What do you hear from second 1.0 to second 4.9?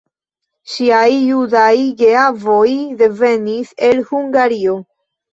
judaj geavoj devenis el Hungario.